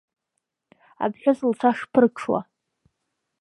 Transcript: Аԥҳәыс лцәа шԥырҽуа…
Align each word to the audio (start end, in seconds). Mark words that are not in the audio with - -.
Аԥҳәыс 1.03 1.39
лцәа 1.49 1.71
шԥырҽуа… 1.77 2.39